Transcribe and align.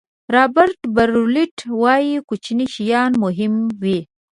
رابرټ 0.35 0.79
براولټ 0.95 1.55
وایي 1.81 2.15
کوچني 2.27 2.65
شیان 2.75 3.11
مهم 3.23 3.53
وي. 3.81 3.99